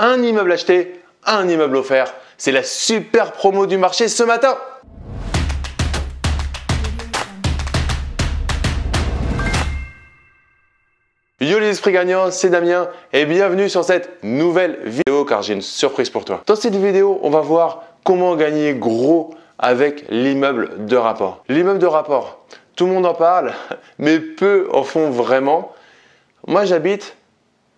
un 0.00 0.22
immeuble 0.22 0.50
acheté, 0.50 0.98
un 1.26 1.46
immeuble 1.46 1.76
offert. 1.76 2.14
C'est 2.38 2.52
la 2.52 2.62
super 2.62 3.32
promo 3.32 3.66
du 3.66 3.76
marché 3.76 4.08
ce 4.08 4.22
matin. 4.22 4.56
Yo 11.42 11.58
les 11.58 11.68
esprits 11.68 11.92
gagnants, 11.92 12.30
c'est 12.30 12.48
Damien 12.48 12.88
et 13.12 13.26
bienvenue 13.26 13.68
sur 13.68 13.84
cette 13.84 14.22
nouvelle 14.22 14.78
vidéo 14.84 15.24
car 15.26 15.42
j'ai 15.42 15.52
une 15.52 15.62
surprise 15.62 16.08
pour 16.08 16.24
toi. 16.24 16.42
Dans 16.46 16.56
cette 16.56 16.76
vidéo, 16.76 17.18
on 17.22 17.30
va 17.30 17.40
voir 17.40 17.82
comment 18.02 18.36
gagner 18.36 18.74
gros 18.74 19.34
avec 19.58 20.06
l'immeuble 20.08 20.86
de 20.86 20.96
rapport. 20.96 21.44
L'immeuble 21.48 21.78
de 21.78 21.86
rapport, 21.86 22.44
tout 22.74 22.86
le 22.86 22.92
monde 22.92 23.06
en 23.06 23.14
parle, 23.14 23.52
mais 23.98 24.18
peu 24.18 24.68
en 24.72 24.82
font 24.82 25.10
vraiment. 25.10 25.72
Moi 26.46 26.64
j'habite 26.64 27.16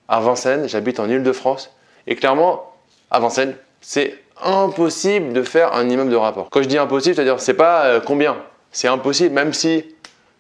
à 0.06 0.20
Vincennes, 0.20 0.68
j'habite 0.68 1.00
en 1.00 1.08
Ile-de-France 1.08 1.72
et 2.06 2.16
clairement, 2.16 2.72
à 3.10 3.20
Vincennes, 3.20 3.56
c'est 3.80 4.18
impossible 4.42 5.32
de 5.32 5.42
faire 5.42 5.74
un 5.74 5.88
immeuble 5.88 6.10
de 6.10 6.16
rapport. 6.16 6.48
Quand 6.50 6.62
je 6.62 6.68
dis 6.68 6.78
impossible, 6.78 7.14
c'est-à-dire 7.14 7.40
c'est 7.40 7.54
pas 7.54 7.84
euh, 7.84 8.00
combien, 8.00 8.36
c'est 8.70 8.88
impossible 8.88 9.34
même 9.34 9.52
si 9.52 9.84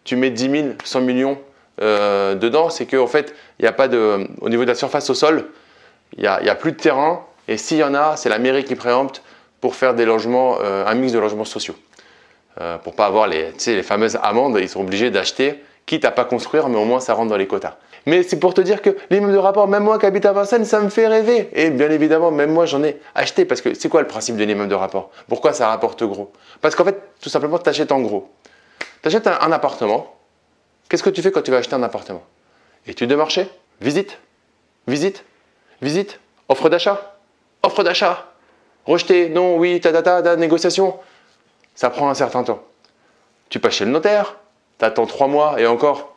tu 0.04 0.16
mets 0.16 0.30
10 0.30 0.50
000, 0.50 0.68
100 0.84 1.00
millions 1.02 1.38
euh, 1.80 2.34
dedans, 2.34 2.70
c'est 2.70 2.86
qu'en 2.86 3.06
fait, 3.06 3.34
il 3.58 3.62
n'y 3.62 3.68
a 3.68 3.72
pas 3.72 3.88
de, 3.88 4.26
au 4.40 4.48
niveau 4.48 4.62
de 4.62 4.68
la 4.68 4.74
surface 4.74 5.08
au 5.10 5.14
sol, 5.14 5.46
il 6.16 6.22
n'y 6.22 6.26
a, 6.26 6.54
plus 6.54 6.72
de 6.72 6.76
terrain. 6.76 7.24
Et 7.48 7.56
s'il 7.56 7.78
y 7.78 7.84
en 7.84 7.94
a, 7.94 8.16
c'est 8.16 8.28
la 8.28 8.38
mairie 8.38 8.64
qui 8.64 8.74
préempte 8.74 9.22
pour 9.60 9.74
faire 9.74 9.94
des 9.94 10.04
logements, 10.04 10.58
euh, 10.62 10.86
un 10.86 10.94
mix 10.94 11.12
de 11.12 11.18
logements 11.18 11.44
sociaux. 11.44 11.74
Euh, 12.60 12.76
pour 12.78 12.94
pas 12.94 13.06
avoir 13.06 13.26
les, 13.26 13.52
les 13.66 13.82
fameuses 13.82 14.18
amendes, 14.22 14.58
ils 14.60 14.68
sont 14.68 14.80
obligés 14.80 15.10
d'acheter, 15.10 15.62
quitte 15.86 16.04
à 16.04 16.10
pas 16.10 16.24
construire, 16.24 16.68
mais 16.68 16.78
au 16.78 16.84
moins 16.84 17.00
ça 17.00 17.14
rentre 17.14 17.30
dans 17.30 17.36
les 17.36 17.46
quotas. 17.46 17.76
Mais 18.06 18.22
c'est 18.22 18.38
pour 18.38 18.52
te 18.54 18.60
dire 18.60 18.82
que 18.82 18.96
l'immeuble 19.10 19.32
de 19.32 19.38
rapport, 19.38 19.68
même 19.68 19.84
moi 19.84 19.98
qui 19.98 20.06
habite 20.06 20.26
à 20.26 20.32
Vincennes, 20.32 20.64
ça 20.64 20.80
me 20.80 20.88
fait 20.88 21.06
rêver. 21.06 21.50
Et 21.52 21.70
bien 21.70 21.90
évidemment, 21.90 22.30
même 22.30 22.52
moi 22.52 22.66
j'en 22.66 22.82
ai 22.82 22.98
acheté 23.14 23.44
parce 23.44 23.60
que 23.60 23.74
c'est 23.74 23.88
quoi 23.88 24.00
le 24.00 24.08
principe 24.08 24.36
de 24.36 24.44
l'immeuble 24.44 24.68
de 24.68 24.74
rapport? 24.74 25.10
Pourquoi 25.28 25.52
ça 25.52 25.68
rapporte 25.68 26.02
gros? 26.02 26.32
Parce 26.60 26.74
qu'en 26.74 26.84
fait, 26.84 27.00
tout 27.20 27.28
simplement, 27.28 27.58
tu 27.58 27.68
achètes 27.68 27.92
en 27.92 28.00
gros. 28.00 28.28
Tu 29.02 29.08
achètes 29.08 29.26
un 29.26 29.52
appartement, 29.52 30.16
Qu'est-ce 30.92 31.02
que 31.02 31.08
tu 31.08 31.22
fais 31.22 31.32
quand 31.32 31.40
tu 31.40 31.50
vas 31.50 31.56
acheter 31.56 31.74
un 31.74 31.82
appartement? 31.82 32.22
Étude 32.86 33.08
de 33.08 33.14
marché 33.14 33.48
Visite 33.80 34.18
Visite 34.86 35.24
Visite 35.80 36.20
Offre 36.50 36.68
d'achat 36.68 37.16
Offre 37.62 37.82
d'achat 37.82 38.30
Rejeté 38.84 39.30
Non, 39.30 39.56
oui, 39.56 39.80
ta, 39.80 39.90
ta, 39.90 40.20
ta, 40.20 40.36
négociation 40.36 40.98
Ça 41.74 41.88
prend 41.88 42.10
un 42.10 42.14
certain 42.14 42.44
temps. 42.44 42.62
Tu 43.48 43.58
passes 43.58 43.72
chez 43.72 43.86
le 43.86 43.90
notaire, 43.90 44.36
tu 44.82 44.86
attends 44.86 45.06
trois 45.06 45.28
mois 45.28 45.60
et 45.60 45.66
encore, 45.66 46.14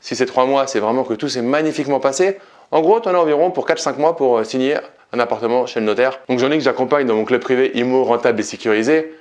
si 0.00 0.14
c'est 0.14 0.26
trois 0.26 0.46
mois, 0.46 0.66
c'est 0.66 0.80
vraiment 0.80 1.04
que 1.04 1.14
tout 1.14 1.28
s'est 1.28 1.42
magnifiquement 1.42 2.00
passé. 2.00 2.38
En 2.70 2.80
gros, 2.80 3.00
tu 3.00 3.08
en 3.08 3.14
as 3.14 3.18
environ 3.18 3.50
pour 3.50 3.66
4-5 3.66 3.98
mois 3.98 4.16
pour 4.16 4.38
euh, 4.38 4.44
signer 4.44 4.76
un 5.12 5.18
appartement 5.18 5.66
chez 5.66 5.80
le 5.80 5.86
notaire. 5.86 6.20
Donc 6.28 6.38
j'en 6.38 6.50
ai 6.50 6.58
que 6.58 6.64
j'accompagne 6.64 7.06
dans 7.06 7.14
mon 7.14 7.24
club 7.24 7.40
privé 7.40 7.72
IMO 7.74 8.04
rentable 8.04 8.40
et 8.40 8.42
sécurisé. 8.42 9.14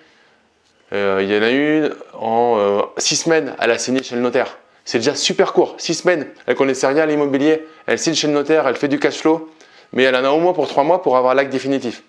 Euh, 0.94 1.20
il 1.22 1.32
y 1.32 1.38
en 1.38 1.42
a 1.42 1.50
une 1.50 1.96
en 2.14 2.84
6 2.98 3.14
euh, 3.14 3.24
semaines, 3.24 3.56
elle 3.60 3.72
a 3.72 3.78
signé 3.78 4.04
chez 4.04 4.16
le 4.16 4.22
notaire. 4.22 4.58
C'est 4.86 5.00
déjà 5.00 5.16
super 5.16 5.54
court, 5.54 5.76
6 5.78 5.94
semaines. 5.96 6.28
Elle 6.46 6.56
connaissait 6.56 6.88
rien 6.88 6.98
à 6.98 7.06
l'immobilier, 7.06 7.66
elle 7.88 7.98
signe 7.98 8.14
chez 8.14 8.28
le 8.28 8.34
notaire, 8.34 8.68
elle 8.68 8.76
fait 8.76 8.88
du 8.88 9.00
cash 9.00 9.18
flow, 9.18 9.50
mais 9.92 10.04
elle 10.04 10.16
en 10.16 10.24
a 10.24 10.30
au 10.30 10.40
moins 10.40 10.54
pour 10.54 10.68
3 10.68 10.84
mois 10.84 11.02
pour 11.02 11.18
avoir 11.18 11.34
l'acte 11.34 11.52
définitif. 11.52 12.04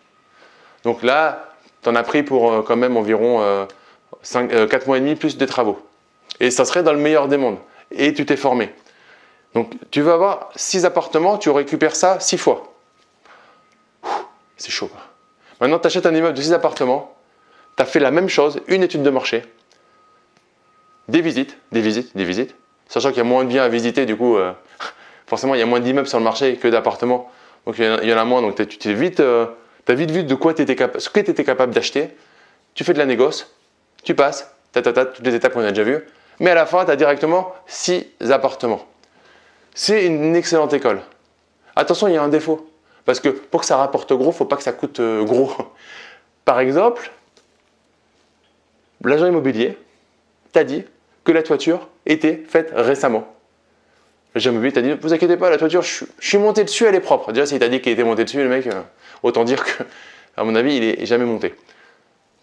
Donc 0.83 1.03
là, 1.03 1.55
tu 1.83 1.89
en 1.89 1.95
as 1.95 2.03
pris 2.03 2.23
pour 2.23 2.53
euh, 2.53 2.63
quand 2.63 2.77
même 2.77 2.97
environ 2.97 3.67
5, 4.23 4.53
euh, 4.53 4.67
4 4.67 4.83
euh, 4.83 4.87
mois 4.87 4.97
et 4.99 5.01
demi 5.01 5.15
plus 5.15 5.37
de 5.37 5.47
travaux. 5.47 5.79
Et 6.41 6.51
ça 6.51 6.65
serait 6.65 6.83
dans 6.83 6.93
le 6.93 6.99
meilleur 6.99 7.29
des 7.29 7.37
mondes. 7.37 7.59
Et 7.91 8.13
tu 8.13 8.27
t'es 8.27 8.37
formé. 8.37 8.73
Donc 9.55 9.73
tu 9.91 10.01
vas 10.01 10.15
avoir 10.15 10.51
6 10.57 10.85
appartements, 10.85 11.39
tu 11.39 11.51
récupères 11.51 11.97
ça 11.97 12.19
6 12.21 12.39
fois. 12.39 12.75
C'est 14.57 14.71
chaud. 14.71 14.91
Maintenant, 15.61 15.79
tu 15.79 15.87
achètes 15.87 16.07
un 16.07 16.15
immeuble 16.15 16.37
de 16.37 16.43
6 16.43 16.53
appartements, 16.53 17.15
tu 17.77 17.83
as 17.83 17.87
fait 17.87 18.01
la 18.01 18.11
même 18.11 18.29
chose, 18.29 18.61
une 18.67 18.83
étude 18.83 19.03
de 19.03 19.11
marché, 19.11 19.43
des 21.09 21.21
visites, 21.21 21.57
des 21.73 21.81
visites, 21.81 22.17
des 22.17 22.25
visites, 22.25 22.55
Sachant 22.89 23.09
qu'il 23.09 23.19
y 23.19 23.21
a 23.21 23.25
moins 23.25 23.45
de 23.45 23.49
biens 23.49 23.65
à 23.65 23.69
visiter, 23.69 24.07
du 24.07 24.17
coup, 24.17 24.37
euh, 24.37 24.53
forcément, 25.27 25.55
il 25.55 25.59
y 25.59 25.63
a 25.63 25.67
moins 25.67 25.81
d'immeubles 25.81 26.09
sur 26.09 26.19
le 26.19 26.25
marché 26.25 26.57
que 26.57 26.69
d'appartements. 26.69 27.31
Donc, 27.67 27.77
il 27.79 27.85
y, 27.85 28.13
en 28.13 28.19
a 28.19 28.25
moins. 28.25 28.43
Donc, 28.43 28.57
tu 28.57 28.79
t'es 28.79 28.93
vite, 28.93 29.21
euh, 29.21 29.47
as 29.89 29.95
vite 29.95 30.11
vu 30.11 30.23
de 30.23 30.35
quoi 30.35 30.53
étais 30.53 30.77
ce 30.99 31.09
que 31.09 31.21
tu 31.21 31.31
étais 31.31 31.45
capable 31.45 31.73
d'acheter. 31.73 32.11
Tu 32.75 32.85
fais 32.85 32.93
de 32.93 32.99
la 32.99 33.07
négoce, 33.07 33.55
tu 34.03 34.15
passes, 34.15 34.55
ta, 34.73 34.83
toutes 34.83 35.25
les 35.25 35.35
étapes 35.35 35.55
qu'on 35.55 35.61
a 35.61 35.71
déjà 35.71 35.85
vues. 35.85 36.05
Mais 36.41 36.51
à 36.51 36.55
la 36.55 36.67
fin, 36.67 36.85
tu 36.85 36.91
as 36.91 36.97
directement 36.97 37.53
6 37.67 38.05
appartements. 38.31 38.85
C'est 39.75 40.07
une 40.07 40.37
excellente 40.37 40.73
école. 40.73 41.01
Attention, 41.77 42.09
il 42.09 42.15
y 42.15 42.17
a 42.17 42.23
un 42.23 42.29
défaut. 42.29 42.69
Parce 43.05 43.21
que 43.21 43.29
pour 43.29 43.61
que 43.61 43.67
ça 43.67 43.77
rapporte 43.77 44.13
gros, 44.13 44.31
il 44.31 44.35
faut 44.35 44.45
pas 44.45 44.57
que 44.57 44.63
ça 44.63 44.73
coûte 44.73 45.01
euh, 45.01 45.25
gros. 45.25 45.53
Par 46.45 46.61
exemple, 46.61 47.11
l'agent 49.03 49.27
immobilier 49.27 49.79
t'a 50.53 50.65
dit 50.65 50.85
que 51.25 51.33
la 51.33 51.43
toiture 51.43 51.89
était 52.07 52.43
faite 52.49 52.73
récemment. 52.75 53.27
J'ai 54.35 54.51
immobilier 54.51 54.73
t'a 54.73 54.83
dit, 54.83 54.93
vous 55.01 55.13
inquiétez 55.13 55.37
pas, 55.37 55.49
la 55.51 55.59
toiture, 55.59 55.83
je, 55.83 56.05
suis 56.19 56.39
monté 56.39 56.65
dessus, 56.65 56.85
elle 56.85 56.95
est 56.95 57.01
propre. 57.01 57.33
Déjà, 57.33 57.47
s'il 57.47 57.59
t'a 57.59 57.69
dit 57.69 57.81
qu'il 57.81 57.93
était 57.93 58.05
monté 58.05 58.25
dessus, 58.25 58.39
le 58.39 58.49
mec, 58.49 58.67
euh, 58.67 58.83
autant 59.23 59.45
dire 59.45 59.65
que, 59.65 59.85
à 60.37 60.45
mon 60.45 60.55
avis, 60.55 60.77
il 60.77 60.85
est 60.85 61.07
jamais 61.07 61.25
monté. 61.25 61.55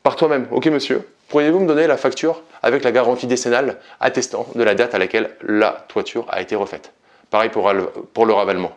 Par 0.04 0.16
toi-même, 0.16 0.48
ok 0.52 0.66
monsieur, 0.68 1.08
pourriez-vous 1.30 1.60
me 1.60 1.68
donner 1.68 1.88
la 1.88 1.98
facture 1.98 2.42
avec 2.64 2.84
la 2.84 2.92
garantie 2.92 3.28
décennale 3.28 3.78
attestant 4.00 4.48
de 4.56 4.64
la 4.64 4.76
date 4.76 4.96
à 4.96 4.98
laquelle 4.98 5.36
la 5.44 5.86
toiture 5.88 6.26
a 6.30 6.42
été 6.42 6.56
refaite? 6.56 6.92
Pareil 7.30 7.50
pour, 7.50 7.72
le 7.72 8.34
ravalement. 8.34 8.72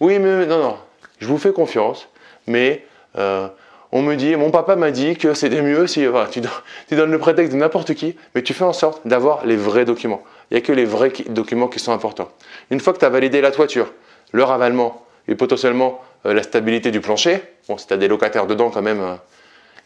Oui, 0.00 0.18
mais 0.18 0.46
non, 0.46 0.58
non, 0.58 0.76
je 1.20 1.26
vous 1.26 1.38
fais 1.38 1.52
confiance, 1.52 2.08
mais 2.46 2.84
euh, 3.16 3.48
on 3.92 4.02
me 4.02 4.14
dit, 4.14 4.36
mon 4.36 4.50
papa 4.50 4.76
m'a 4.76 4.90
dit 4.90 5.16
que 5.16 5.32
c'était 5.32 5.62
mieux 5.62 5.86
si 5.86 6.06
tu, 6.30 6.40
donnes 6.96 7.10
le 7.10 7.18
prétexte 7.18 7.52
de 7.52 7.58
n'importe 7.58 7.94
qui, 7.94 8.16
mais 8.34 8.42
tu 8.42 8.52
fais 8.52 8.64
en 8.64 8.72
sorte 8.72 9.06
d'avoir 9.06 9.46
les 9.46 9.56
vrais 9.56 9.84
documents. 9.84 10.22
Il 10.50 10.54
n'y 10.54 10.58
a 10.58 10.60
que 10.60 10.72
les 10.72 10.84
vrais 10.84 11.12
documents 11.28 11.68
qui 11.68 11.78
sont 11.78 11.92
importants. 11.92 12.28
Une 12.70 12.80
fois 12.80 12.92
que 12.92 12.98
tu 12.98 13.04
as 13.04 13.08
validé 13.08 13.40
la 13.40 13.52
toiture, 13.52 13.92
le 14.32 14.42
ravalement 14.42 15.06
et 15.28 15.34
potentiellement 15.34 16.00
euh, 16.26 16.34
la 16.34 16.42
stabilité 16.42 16.90
du 16.90 17.00
plancher, 17.00 17.42
bon, 17.68 17.78
si 17.78 17.86
tu 17.86 17.94
as 17.94 17.96
des 17.96 18.08
locataires 18.08 18.46
dedans 18.46 18.70
quand 18.70 18.82
même 18.82 19.00
euh, 19.00 19.14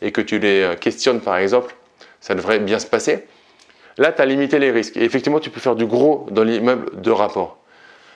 et 0.02 0.12
que 0.12 0.20
tu 0.20 0.38
les 0.38 0.62
euh, 0.62 0.74
questionnes 0.74 1.20
par 1.20 1.36
exemple, 1.36 1.74
ça 2.20 2.34
devrait 2.34 2.58
bien 2.58 2.78
se 2.78 2.86
passer. 2.86 3.26
Là, 3.98 4.12
tu 4.12 4.22
as 4.22 4.26
limité 4.26 4.58
les 4.58 4.70
risques. 4.70 4.96
Et 4.96 5.04
effectivement, 5.04 5.40
tu 5.40 5.50
peux 5.50 5.60
faire 5.60 5.76
du 5.76 5.86
gros 5.86 6.26
dans 6.30 6.44
l'immeuble 6.44 7.00
de 7.00 7.10
rapport. 7.10 7.58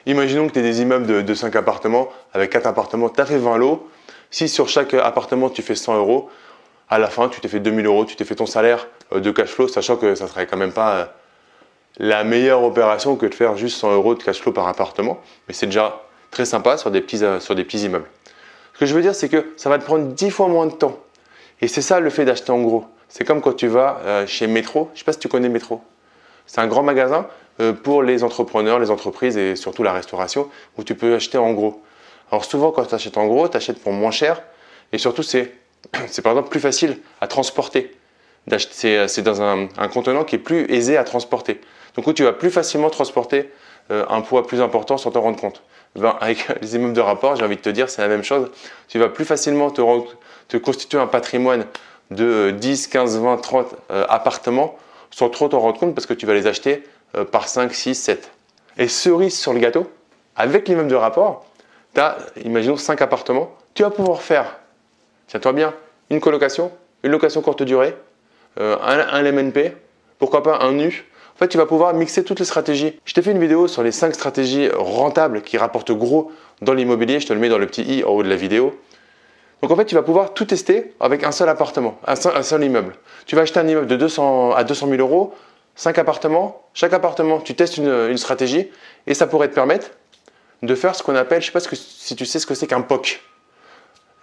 Imaginons 0.06 0.48
que 0.48 0.52
tu 0.52 0.58
aies 0.60 0.62
des 0.62 0.82
immeubles 0.82 1.06
de, 1.06 1.20
de 1.22 1.34
5 1.34 1.54
appartements, 1.56 2.08
avec 2.32 2.50
4 2.50 2.66
appartements, 2.66 3.08
tu 3.08 3.20
as 3.20 3.26
fait 3.26 3.38
20 3.38 3.56
lots, 3.56 3.88
si 4.30 4.48
sur 4.48 4.68
chaque 4.68 4.94
appartement 4.94 5.48
tu 5.48 5.62
fais 5.62 5.74
100 5.74 5.96
euros, 5.96 6.28
à 6.90 6.98
la 6.98 7.08
fin 7.08 7.28
tu 7.28 7.40
t'es 7.40 7.48
fait 7.48 7.60
2000 7.60 7.86
euros, 7.86 8.04
tu 8.04 8.16
t'es 8.16 8.24
fait 8.24 8.34
ton 8.34 8.46
salaire 8.46 8.86
euh, 9.12 9.20
de 9.20 9.30
cash 9.30 9.50
flow, 9.50 9.68
sachant 9.68 9.96
que 9.96 10.14
ça 10.14 10.26
serait 10.26 10.46
quand 10.46 10.56
même 10.56 10.72
pas 10.72 10.94
euh, 10.94 11.04
la 11.98 12.24
meilleure 12.24 12.62
opération 12.62 13.16
que 13.16 13.26
de 13.26 13.34
faire 13.34 13.56
juste 13.56 13.78
100 13.78 13.94
euros 13.94 14.14
de 14.14 14.22
cash 14.22 14.40
flow 14.40 14.52
par 14.52 14.68
appartement, 14.68 15.20
mais 15.48 15.54
c'est 15.54 15.66
déjà 15.66 16.02
très 16.30 16.44
sympa 16.44 16.76
sur 16.76 16.90
des 16.90 17.00
petits, 17.00 17.22
sur 17.40 17.54
des 17.54 17.64
petits 17.64 17.84
immeubles. 17.84 18.08
Ce 18.74 18.80
que 18.80 18.86
je 18.86 18.94
veux 18.94 19.02
dire, 19.02 19.14
c'est 19.14 19.28
que 19.28 19.52
ça 19.56 19.70
va 19.70 19.78
te 19.78 19.84
prendre 19.84 20.08
10 20.08 20.30
fois 20.30 20.48
moins 20.48 20.66
de 20.66 20.72
temps. 20.72 20.98
Et 21.64 21.68
c'est 21.68 21.80
ça 21.80 21.98
le 21.98 22.10
fait 22.10 22.26
d'acheter 22.26 22.52
en 22.52 22.60
gros. 22.60 22.84
C'est 23.08 23.24
comme 23.24 23.40
quand 23.40 23.54
tu 23.54 23.68
vas 23.68 24.26
chez 24.26 24.46
Métro. 24.46 24.90
Je 24.92 24.96
ne 24.96 24.98
sais 24.98 25.04
pas 25.06 25.14
si 25.14 25.18
tu 25.18 25.28
connais 25.28 25.48
Métro. 25.48 25.80
C'est 26.44 26.60
un 26.60 26.66
grand 26.66 26.82
magasin 26.82 27.26
pour 27.82 28.02
les 28.02 28.22
entrepreneurs, 28.22 28.78
les 28.78 28.90
entreprises 28.90 29.38
et 29.38 29.56
surtout 29.56 29.82
la 29.82 29.94
restauration 29.94 30.50
où 30.76 30.84
tu 30.84 30.94
peux 30.94 31.14
acheter 31.14 31.38
en 31.38 31.54
gros. 31.54 31.82
Alors 32.30 32.44
souvent 32.44 32.70
quand 32.70 32.84
tu 32.84 32.94
achètes 32.94 33.16
en 33.16 33.26
gros, 33.28 33.48
tu 33.48 33.56
achètes 33.56 33.82
pour 33.82 33.94
moins 33.94 34.10
cher 34.10 34.42
et 34.92 34.98
surtout 34.98 35.22
c'est 35.22 35.54
par 36.22 36.32
exemple 36.32 36.50
plus 36.50 36.60
facile 36.60 36.98
à 37.22 37.28
transporter. 37.28 37.96
C'est 38.70 39.22
dans 39.22 39.40
un, 39.40 39.68
contenant 39.90 40.24
qui 40.24 40.34
est 40.34 40.40
plus 40.50 40.70
aisé 40.70 40.98
à 40.98 41.04
transporter. 41.04 41.62
Donc 41.96 42.12
tu 42.12 42.24
vas 42.24 42.34
plus 42.34 42.50
facilement 42.50 42.90
transporter 42.90 43.50
euh, 43.90 44.04
un 44.10 44.20
poids 44.20 44.46
plus 44.46 44.60
important 44.60 44.98
sans 44.98 45.12
t'en 45.12 45.22
rendre 45.22 45.40
compte. 45.40 45.62
Ben, 45.96 46.16
avec 46.20 46.60
les 46.60 46.74
immeubles 46.74 46.94
de 46.94 47.00
rapport, 47.00 47.36
j'ai 47.36 47.44
envie 47.44 47.56
de 47.56 47.60
te 47.60 47.68
dire, 47.68 47.88
c'est 47.88 48.02
la 48.02 48.08
même 48.08 48.24
chose. 48.24 48.50
Tu 48.88 48.98
vas 48.98 49.08
plus 49.08 49.24
facilement 49.24 49.70
te, 49.70 50.56
constituer 50.56 50.98
un 50.98 51.06
patrimoine 51.06 51.66
de 52.10 52.50
10, 52.50 52.88
15, 52.88 53.18
20, 53.18 53.36
30 53.38 53.74
appartements 53.90 54.76
sans 55.14 55.28
trop 55.28 55.48
t'en 55.48 55.60
rendre 55.60 55.78
compte 55.78 55.94
parce 55.94 56.06
que 56.06 56.14
tu 56.14 56.26
vas 56.26 56.34
les 56.34 56.48
acheter 56.48 56.82
euh, 57.16 57.24
par 57.24 57.46
5, 57.46 57.72
6, 57.72 57.94
7. 57.94 58.30
Et 58.78 58.88
cerise 58.88 59.38
sur 59.38 59.52
le 59.52 59.60
gâteau, 59.60 59.88
avec 60.34 60.66
l'immeuble 60.66 60.88
de 60.88 60.96
rapport, 60.96 61.46
tu 61.94 62.00
as, 62.00 62.18
imaginons, 62.44 62.76
5 62.76 63.00
appartements, 63.00 63.54
tu 63.74 63.84
vas 63.84 63.90
pouvoir 63.90 64.22
faire, 64.22 64.58
tiens-toi 65.28 65.52
bien, 65.52 65.72
une 66.10 66.18
colocation, 66.18 66.72
une 67.04 67.12
location 67.12 67.42
courte 67.42 67.62
durée, 67.62 67.94
euh, 68.58 68.76
un, 68.82 69.22
LMNP, 69.22 69.76
pourquoi 70.18 70.42
pas 70.42 70.58
un 70.62 70.72
nu. 70.72 71.04
En 71.34 71.38
fait, 71.38 71.48
tu 71.48 71.58
vas 71.58 71.66
pouvoir 71.66 71.92
mixer 71.94 72.22
toutes 72.22 72.38
les 72.38 72.44
stratégies. 72.44 72.98
Je 73.04 73.12
t'ai 73.12 73.20
fait 73.20 73.32
une 73.32 73.40
vidéo 73.40 73.66
sur 73.66 73.82
les 73.82 73.90
5 73.90 74.14
stratégies 74.14 74.68
rentables 74.72 75.42
qui 75.42 75.58
rapportent 75.58 75.90
gros 75.90 76.30
dans 76.62 76.74
l'immobilier. 76.74 77.18
Je 77.18 77.26
te 77.26 77.32
le 77.32 77.40
mets 77.40 77.48
dans 77.48 77.58
le 77.58 77.66
petit 77.66 77.82
i 77.82 78.04
en 78.04 78.10
haut 78.10 78.22
de 78.22 78.28
la 78.28 78.36
vidéo. 78.36 78.78
Donc 79.60 79.72
en 79.72 79.76
fait, 79.76 79.86
tu 79.86 79.96
vas 79.96 80.02
pouvoir 80.02 80.32
tout 80.32 80.44
tester 80.44 80.94
avec 81.00 81.24
un 81.24 81.32
seul 81.32 81.48
appartement, 81.48 81.98
un 82.06 82.14
seul, 82.14 82.62
immeuble. 82.62 82.94
Tu 83.26 83.34
vas 83.34 83.42
acheter 83.42 83.58
un 83.58 83.66
immeuble 83.66 83.88
de 83.88 83.96
200 83.96 84.52
à 84.52 84.62
200 84.62 84.88
000 84.88 85.00
euros, 85.00 85.34
5 85.74 85.98
appartements. 85.98 86.62
Chaque 86.72 86.92
appartement, 86.92 87.40
tu 87.40 87.54
testes 87.54 87.78
une 87.78 88.16
stratégie 88.16 88.68
et 89.08 89.14
ça 89.14 89.26
pourrait 89.26 89.48
te 89.48 89.54
permettre 89.54 89.90
de 90.62 90.74
faire 90.74 90.94
ce 90.94 91.02
qu'on 91.02 91.16
appelle, 91.16 91.42
je 91.42 91.50
ne 91.50 91.60
sais 91.60 91.68
pas 91.68 91.76
si 91.76 92.14
tu 92.14 92.26
sais 92.26 92.38
ce 92.38 92.46
que 92.46 92.54
c'est 92.54 92.66
qu'un 92.66 92.80
POC. 92.80 93.20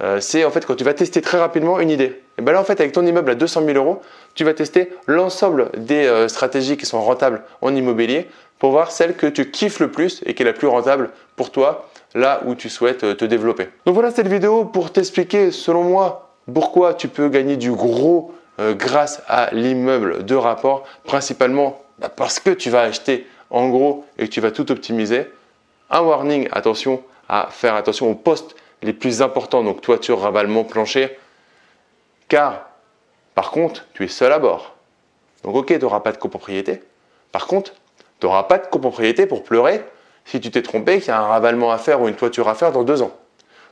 Euh, 0.01 0.19
c'est 0.19 0.43
en 0.45 0.51
fait 0.51 0.65
quand 0.65 0.75
tu 0.75 0.83
vas 0.83 0.93
tester 0.93 1.21
très 1.21 1.39
rapidement 1.39 1.79
une 1.79 1.89
idée. 1.89 2.21
Et 2.37 2.41
bien 2.41 2.53
là, 2.53 2.61
en 2.61 2.63
fait, 2.63 2.79
avec 2.79 2.91
ton 2.91 3.05
immeuble 3.05 3.31
à 3.31 3.35
200 3.35 3.63
000 3.65 3.77
euros, 3.77 4.01
tu 4.33 4.43
vas 4.43 4.53
tester 4.53 4.91
l'ensemble 5.07 5.69
des 5.77 6.05
euh, 6.05 6.27
stratégies 6.27 6.77
qui 6.77 6.85
sont 6.85 7.01
rentables 7.01 7.43
en 7.61 7.75
immobilier 7.75 8.27
pour 8.57 8.71
voir 8.71 8.91
celle 8.91 9.15
que 9.15 9.27
tu 9.27 9.51
kiffes 9.51 9.79
le 9.79 9.91
plus 9.91 10.21
et 10.25 10.33
qui 10.33 10.43
est 10.43 10.45
la 10.45 10.53
plus 10.53 10.67
rentable 10.67 11.11
pour 11.35 11.51
toi 11.51 11.89
là 12.13 12.41
où 12.45 12.55
tu 12.55 12.69
souhaites 12.69 13.03
euh, 13.03 13.13
te 13.13 13.25
développer. 13.25 13.69
Donc 13.85 13.93
voilà 13.93 14.11
cette 14.11 14.27
vidéo 14.27 14.65
pour 14.65 14.91
t'expliquer, 14.91 15.51
selon 15.51 15.83
moi, 15.83 16.31
pourquoi 16.51 16.93
tu 16.93 17.07
peux 17.07 17.29
gagner 17.29 17.57
du 17.57 17.71
gros 17.71 18.33
grâce 18.77 19.23
à 19.27 19.49
l'immeuble 19.53 20.23
de 20.23 20.35
rapport, 20.35 20.83
principalement 21.03 21.81
bah, 21.97 22.09
parce 22.09 22.39
que 22.39 22.51
tu 22.51 22.69
vas 22.69 22.81
acheter 22.81 23.25
en 23.49 23.69
gros 23.69 24.05
et 24.19 24.25
que 24.27 24.31
tu 24.31 24.39
vas 24.39 24.51
tout 24.51 24.71
optimiser. 24.71 25.31
Un 25.89 26.01
warning, 26.01 26.47
attention 26.51 27.01
à 27.27 27.47
faire 27.49 27.73
attention 27.75 28.11
aux 28.11 28.15
postes 28.15 28.55
les 28.81 28.93
plus 28.93 29.21
importants, 29.21 29.63
donc 29.63 29.81
toiture, 29.81 30.19
ravalement, 30.19 30.63
plancher, 30.63 31.17
car 32.27 32.67
par 33.35 33.51
contre, 33.51 33.85
tu 33.93 34.03
es 34.03 34.07
seul 34.07 34.31
à 34.31 34.39
bord. 34.39 34.75
Donc 35.43 35.55
ok, 35.55 35.67
tu 35.67 35.79
n'auras 35.79 36.01
pas 36.01 36.11
de 36.11 36.17
copropriété. 36.17 36.81
Par 37.31 37.47
contre, 37.47 37.73
tu 38.19 38.25
n'auras 38.25 38.43
pas 38.43 38.57
de 38.57 38.67
copropriété 38.67 39.25
pour 39.25 39.43
pleurer 39.43 39.83
si 40.25 40.39
tu 40.39 40.51
t'es 40.51 40.61
trompé 40.61 40.99
qu'il 40.99 41.07
y 41.07 41.11
a 41.11 41.19
un 41.19 41.27
ravalement 41.27 41.71
à 41.71 41.77
faire 41.77 42.01
ou 42.01 42.07
une 42.07 42.15
toiture 42.15 42.47
à 42.47 42.55
faire 42.55 42.71
dans 42.71 42.83
deux 42.83 43.01
ans. 43.01 43.11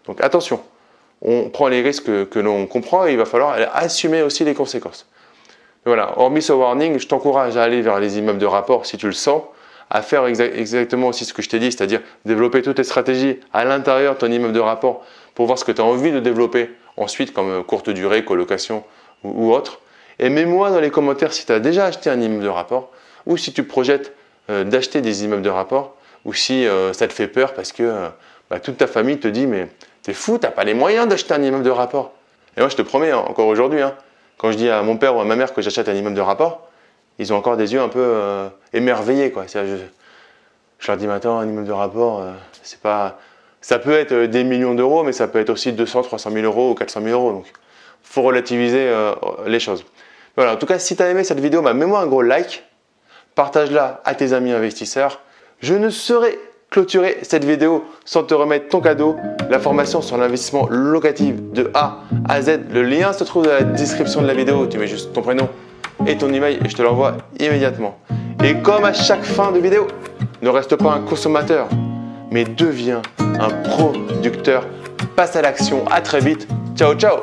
Donc 0.05 0.21
attention, 0.21 0.61
on 1.21 1.49
prend 1.49 1.67
les 1.67 1.81
risques 1.81 2.29
que, 2.29 2.39
l'on 2.39 2.65
comprend 2.65 3.05
et 3.05 3.11
il 3.11 3.17
va 3.17 3.25
falloir 3.25 3.57
assumer 3.73 4.21
aussi 4.23 4.43
les 4.45 4.53
conséquences. 4.53 5.05
Voilà, 5.85 6.17
hormis 6.17 6.41
ce 6.41 6.53
warning, 6.53 6.99
je 6.99 7.07
t'encourage 7.07 7.57
à 7.57 7.63
aller 7.63 7.81
vers 7.81 7.99
les 7.99 8.17
immeubles 8.17 8.39
de 8.39 8.45
rapport 8.45 8.85
si 8.85 8.97
tu 8.97 9.05
le 9.05 9.13
sens, 9.13 9.43
à 9.89 10.01
faire 10.01 10.25
exactement 10.27 11.07
aussi 11.07 11.25
ce 11.25 11.33
que 11.33 11.41
je 11.41 11.49
t'ai 11.49 11.59
dit, 11.59 11.71
c'est-à-dire 11.71 12.01
développer 12.25 12.61
toutes 12.61 12.77
tes 12.77 12.83
stratégies 12.83 13.39
à 13.53 13.65
l'intérieur 13.65 14.13
de 14.13 14.19
ton 14.19 14.31
immeuble 14.31 14.53
de 14.53 14.59
rapport 14.59 15.03
pour 15.33 15.47
voir 15.47 15.57
ce 15.57 15.65
que 15.65 15.71
tu 15.71 15.81
as 15.81 15.85
envie 15.85 16.11
de 16.11 16.19
développer 16.19 16.69
ensuite 16.97 17.33
comme 17.33 17.49
euh, 17.49 17.63
courte 17.63 17.89
durée, 17.89 18.23
colocation 18.23 18.83
ou, 19.23 19.51
autre. 19.51 19.79
Et 20.19 20.29
mets-moi 20.29 20.69
dans 20.69 20.79
les 20.79 20.91
commentaires 20.91 21.33
si 21.33 21.45
tu 21.45 21.51
as 21.51 21.59
déjà 21.59 21.85
acheté 21.85 22.09
un 22.09 22.21
immeuble 22.21 22.43
de 22.43 22.49
rapport 22.49 22.91
ou 23.25 23.37
si 23.37 23.51
tu 23.51 23.63
projettes 23.63 24.13
euh, 24.49 24.63
d'acheter 24.63 25.01
des 25.01 25.23
immeubles 25.23 25.41
de 25.41 25.49
rapport 25.49 25.95
ou 26.25 26.33
si 26.33 26.67
euh, 26.67 26.93
ça 26.93 27.07
te 27.07 27.13
fait 27.13 27.27
peur 27.27 27.53
parce 27.53 27.71
que 27.71 28.09
bah, 28.49 28.59
toute 28.59 28.77
ta 28.77 28.87
famille 28.87 29.17
te 29.17 29.27
dit 29.27 29.47
mais 29.47 29.69
t'es 30.03 30.13
fou, 30.13 30.37
t'as 30.37 30.51
pas 30.51 30.63
les 30.63 30.73
moyens 30.73 31.07
d'acheter 31.07 31.33
un 31.33 31.41
immeuble 31.41 31.63
de 31.63 31.69
rapport. 31.69 32.13
Et 32.57 32.59
moi 32.59 32.69
je 32.69 32.75
te 32.75 32.81
promets, 32.81 33.11
hein, 33.11 33.23
encore 33.25 33.47
aujourd'hui, 33.47 33.81
hein, 33.81 33.95
quand 34.37 34.51
je 34.51 34.57
dis 34.57 34.69
à 34.69 34.81
mon 34.83 34.97
père 34.97 35.15
ou 35.15 35.21
à 35.21 35.25
ma 35.25 35.35
mère 35.35 35.53
que 35.53 35.61
j'achète 35.61 35.89
un 35.89 35.95
immeuble 35.95 36.15
de 36.15 36.21
rapport, 36.21 36.68
ils 37.19 37.33
ont 37.33 37.35
encore 37.35 37.57
des 37.57 37.73
yeux 37.73 37.81
un 37.81 37.89
peu 37.89 37.99
euh, 38.01 38.47
émerveillés. 38.73 39.31
Quoi. 39.31 39.45
Je, 39.53 39.77
leur 40.87 40.97
dis, 40.97 41.05
maintenant, 41.05 41.37
un 41.37 41.45
immeuble 41.45 41.67
de 41.67 41.73
rapport, 41.73 42.21
euh, 42.21 42.31
pas. 42.81 43.19
Ça 43.61 43.77
peut 43.77 43.91
être 43.91 44.13
euh, 44.13 44.27
des 44.27 44.45
millions 44.45 44.73
d'euros, 44.73 45.03
mais 45.03 45.11
ça 45.11 45.27
peut 45.27 45.39
être 45.39 45.49
aussi 45.49 45.73
200, 45.73 46.03
300 46.03 46.31
000 46.31 46.45
euros 46.45 46.71
ou 46.71 46.73
400 46.75 47.01
000 47.03 47.13
euros. 47.21 47.33
Donc, 47.33 47.45
faut 48.01 48.21
relativiser 48.21 48.91
les 49.45 49.59
choses. 49.59 49.85
Voilà, 50.35 50.53
en 50.53 50.55
tout 50.55 50.65
cas, 50.65 50.79
si 50.79 50.95
tu 50.95 51.03
as 51.03 51.09
aimé 51.09 51.23
cette 51.23 51.41
vidéo, 51.41 51.61
bah, 51.61 51.73
mets-moi 51.73 51.99
un 51.99 52.07
gros 52.07 52.23
like, 52.23 52.63
partage-la 53.35 54.01
à 54.03 54.15
tes 54.15 54.33
amis 54.33 54.51
investisseurs. 54.51 55.21
Je 55.59 55.75
ne 55.75 55.91
saurais 55.91 56.39
clôturer 56.71 57.19
cette 57.21 57.43
vidéo 57.43 57.83
sans 58.05 58.23
te 58.23 58.33
remettre 58.33 58.69
ton 58.69 58.79
cadeau, 58.79 59.15
la 59.49 59.59
formation 59.59 60.01
sur 60.01 60.17
l'investissement 60.17 60.67
locatif 60.71 61.35
de 61.35 61.69
A 61.75 61.99
à 62.27 62.41
Z. 62.41 62.61
Le 62.71 62.81
lien 62.81 63.13
se 63.13 63.23
trouve 63.25 63.43
dans 63.43 63.53
la 63.53 63.63
description 63.63 64.21
de 64.23 64.27
la 64.27 64.33
vidéo. 64.33 64.65
Tu 64.65 64.79
mets 64.79 64.87
juste 64.87 65.13
ton 65.13 65.21
prénom 65.21 65.49
et 66.09 66.17
ton 66.17 66.33
email 66.33 66.59
et 66.65 66.69
je 66.69 66.75
te 66.75 66.81
l'envoie 66.81 67.17
immédiatement. 67.39 67.97
Et 68.43 68.55
comme 68.55 68.83
à 68.83 68.93
chaque 68.93 69.23
fin 69.23 69.51
de 69.51 69.59
vidéo, 69.59 69.87
ne 70.41 70.49
reste 70.49 70.75
pas 70.75 70.93
un 70.93 71.01
consommateur, 71.01 71.67
mais 72.31 72.43
deviens 72.43 73.01
un 73.19 73.49
producteur. 73.69 74.65
Passe 75.15 75.35
à 75.35 75.41
l'action. 75.41 75.85
À 75.89 76.01
très 76.01 76.19
vite. 76.19 76.47
Ciao, 76.75 76.95
ciao 76.95 77.17